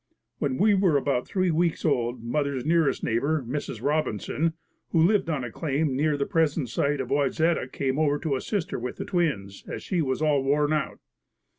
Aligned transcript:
When 0.39 0.57
we 0.57 0.73
were 0.73 0.97
about 0.97 1.27
three 1.27 1.51
weeks 1.51 1.85
old 1.85 2.23
mother's 2.23 2.65
nearest 2.65 3.03
neighbor, 3.03 3.45
Mrs. 3.47 3.83
Robinson, 3.83 4.53
who 4.89 4.99
lived 5.05 5.29
on 5.29 5.43
a 5.43 5.51
claim 5.51 5.95
near 5.95 6.17
the 6.17 6.25
present 6.25 6.69
site 6.69 6.99
of 6.99 7.11
Wayzata, 7.11 7.71
came 7.71 7.99
over 7.99 8.17
to 8.17 8.35
assist 8.35 8.71
her 8.71 8.79
with 8.79 8.95
the 8.97 9.05
twins, 9.05 9.63
as 9.67 9.83
she 9.83 10.01
was 10.01 10.19
all 10.19 10.43
worn 10.43 10.73
out. 10.73 10.97